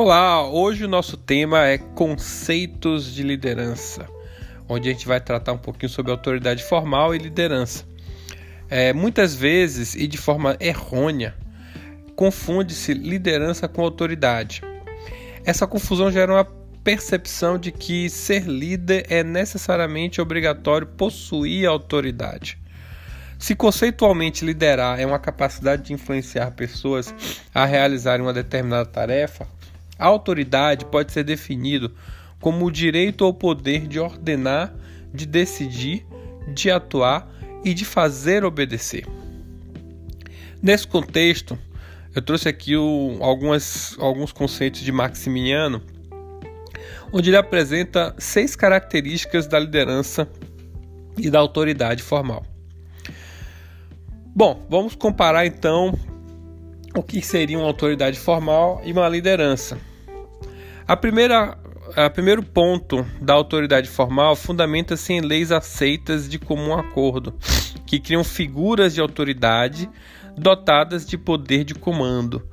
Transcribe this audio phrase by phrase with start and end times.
[0.00, 4.06] Olá, hoje o nosso tema é conceitos de liderança,
[4.68, 7.84] onde a gente vai tratar um pouquinho sobre autoridade formal e liderança.
[8.70, 11.34] É, muitas vezes e de forma errônea,
[12.14, 14.62] confunde-se liderança com autoridade.
[15.44, 16.44] Essa confusão gera uma
[16.84, 22.56] percepção de que ser líder é necessariamente obrigatório possuir autoridade.
[23.36, 27.12] Se conceitualmente liderar é uma capacidade de influenciar pessoas
[27.52, 29.57] a realizarem uma determinada tarefa,
[29.98, 31.92] a autoridade pode ser definido
[32.40, 34.72] como o direito ou poder de ordenar,
[35.12, 36.06] de decidir,
[36.54, 37.28] de atuar
[37.64, 39.06] e de fazer obedecer.
[40.62, 41.58] Nesse contexto,
[42.14, 45.82] eu trouxe aqui o, algumas, alguns conceitos de Maximiano,
[47.12, 50.28] onde ele apresenta seis características da liderança
[51.16, 52.44] e da autoridade formal.
[54.34, 55.92] Bom, vamos comparar então
[56.98, 59.78] o que seria uma autoridade formal e uma liderança.
[60.86, 61.56] A primeira,
[61.94, 67.34] a primeiro ponto da autoridade formal fundamenta-se em leis aceitas de comum acordo,
[67.86, 69.88] que criam figuras de autoridade
[70.36, 72.48] dotadas de poder de comando.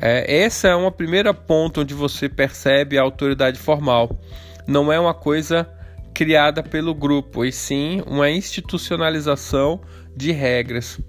[0.00, 4.18] É, essa é uma primeira ponto onde você percebe a autoridade formal.
[4.66, 5.68] Não é uma coisa
[6.14, 9.80] criada pelo grupo, e sim uma institucionalização
[10.16, 11.00] de regras.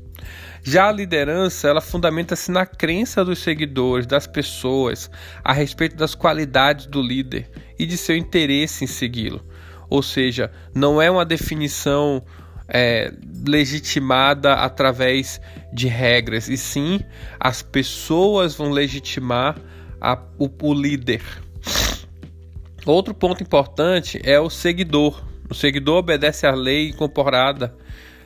[0.61, 5.09] Já a liderança, ela fundamenta-se na crença dos seguidores, das pessoas,
[5.43, 9.43] a respeito das qualidades do líder e de seu interesse em segui-lo.
[9.89, 12.23] Ou seja, não é uma definição
[12.67, 13.11] é,
[13.47, 15.41] legitimada através
[15.73, 16.99] de regras, e sim
[17.39, 19.57] as pessoas vão legitimar
[19.99, 21.21] a, o, o líder.
[22.85, 25.23] Outro ponto importante é o seguidor.
[25.49, 27.75] O seguidor obedece à lei incorporada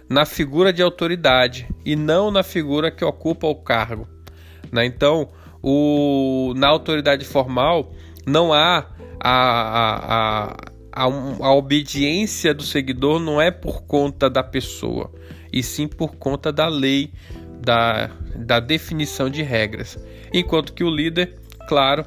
[0.10, 4.08] na figura de autoridade e não na figura que ocupa o cargo.
[4.72, 4.86] Né?
[4.86, 5.30] Então,
[5.62, 7.94] o, na autoridade formal,
[8.26, 8.88] não há
[9.20, 10.56] a, a,
[10.92, 11.06] a,
[11.40, 15.12] a, obediência do seguidor não é por conta da pessoa,
[15.52, 17.14] e sim por conta da lei,
[17.62, 19.98] da, da definição de regras.
[20.34, 22.06] Enquanto que o líder, claro,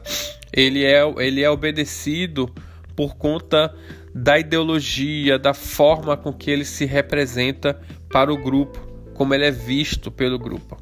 [0.53, 2.53] ele é, ele é obedecido
[2.97, 3.73] por conta
[4.15, 7.79] da ideologia, da forma com que ele se representa
[8.11, 8.79] para o grupo,
[9.15, 10.77] como ele é visto pelo grupo.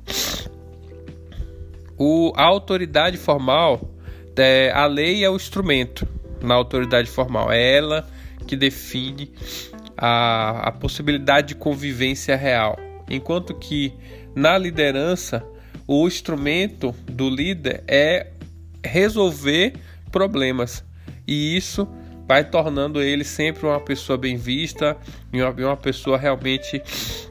[1.99, 3.91] O, a autoridade formal,
[4.37, 6.07] é, a lei é o instrumento
[6.41, 8.07] na autoridade formal, é ela
[8.47, 9.33] que define
[9.97, 12.79] a, a possibilidade de convivência real.
[13.11, 13.93] Enquanto que
[14.35, 15.45] na liderança,
[15.87, 18.29] o instrumento do líder é
[18.85, 19.75] resolver
[20.11, 20.85] problemas.
[21.27, 21.89] E isso
[22.27, 24.97] vai tornando ele sempre uma pessoa bem vista
[25.33, 26.83] e uma, uma pessoa realmente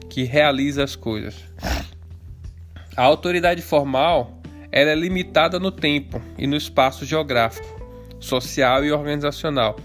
[0.08, 1.34] que realiza as coisas.
[2.96, 4.40] A autoridade formal
[4.70, 7.80] ela é limitada no tempo e no espaço geográfico,
[8.18, 9.76] social e organizacional.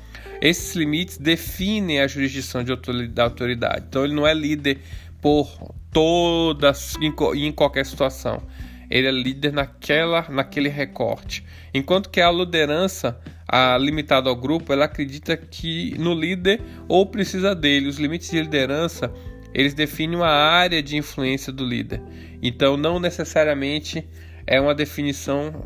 [0.42, 2.76] Esses limites definem a jurisdição de
[3.10, 3.86] da autoridade.
[3.88, 4.80] Então ele não é líder
[5.22, 8.42] por todas e em qualquer situação.
[8.90, 11.46] Ele é líder naquela, naquele recorte.
[11.74, 13.20] Enquanto que a liderança
[13.52, 17.88] a, limitada ao grupo, ela acredita que no líder ou precisa dele.
[17.88, 19.12] Os limites de liderança
[19.54, 22.02] eles definem uma área de influência do líder.
[22.42, 24.08] Então, não necessariamente
[24.46, 25.66] é uma definição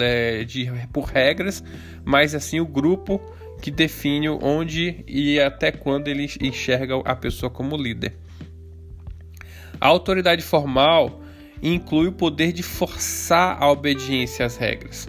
[0.00, 1.62] é, de, por regras,
[2.04, 3.20] mas assim o grupo
[3.60, 8.14] que define onde e até quando ele enxerga a pessoa como líder.
[9.80, 11.20] A autoridade formal
[11.62, 15.08] inclui o poder de forçar a obediência às regras.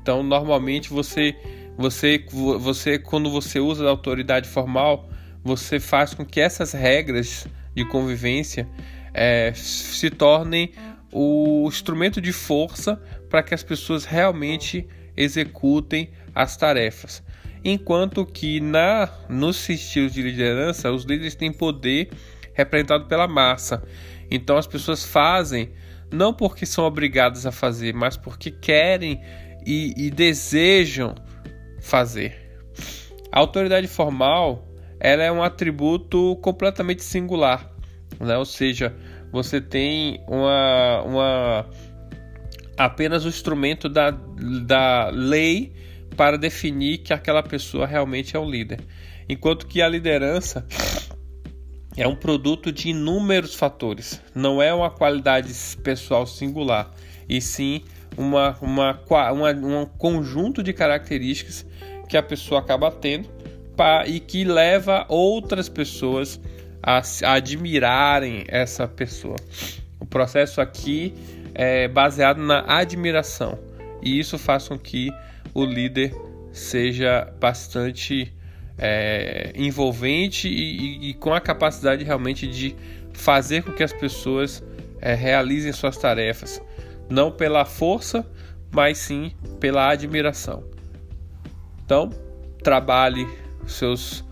[0.00, 1.36] Então, normalmente você
[1.78, 2.26] você,
[2.58, 5.08] você quando você usa a autoridade formal,
[5.44, 8.68] você faz com que essas regras de convivência
[9.14, 10.72] é, se tornem
[11.12, 13.00] o instrumento de força
[13.30, 17.22] para que as pessoas realmente executem as tarefas.
[17.64, 22.10] Enquanto que na nos estilos de liderança, os líderes têm poder
[22.54, 23.84] representado pela massa.
[24.28, 25.70] Então as pessoas fazem
[26.10, 29.20] não porque são obrigadas a fazer, mas porque querem
[29.64, 31.14] e, e desejam
[31.88, 32.36] fazer.
[33.32, 34.68] A autoridade formal
[35.00, 37.70] ela é um atributo completamente singular,
[38.18, 38.36] né?
[38.36, 38.94] ou seja,
[39.32, 41.70] você tem uma, uma
[42.76, 45.72] apenas o instrumento da, da lei
[46.16, 48.80] para definir que aquela pessoa realmente é um líder,
[49.28, 50.66] enquanto que a liderança
[51.96, 55.52] é um produto de inúmeros fatores, não é uma qualidade
[55.82, 56.92] pessoal singular,
[57.28, 57.82] e sim
[58.18, 59.00] uma, uma,
[59.32, 61.64] uma, um conjunto de características
[62.08, 63.28] que a pessoa acaba tendo
[63.76, 66.40] pra, e que leva outras pessoas
[66.82, 69.36] a, a admirarem essa pessoa.
[70.00, 71.14] O processo aqui
[71.54, 73.58] é baseado na admiração
[74.02, 75.10] e isso faz com que
[75.54, 76.14] o líder
[76.52, 78.32] seja bastante
[78.76, 82.76] é, envolvente e, e, com a capacidade realmente de
[83.12, 84.62] fazer com que as pessoas
[85.00, 86.62] é, realizem suas tarefas,
[87.10, 88.26] não pela força,
[88.70, 90.64] mas sim pela admiração.
[91.84, 92.10] Então,
[92.62, 93.26] trabalhe
[93.66, 94.24] seus,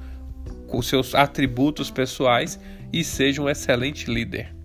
[0.68, 2.58] com seus atributos pessoais
[2.92, 4.55] e seja um excelente líder.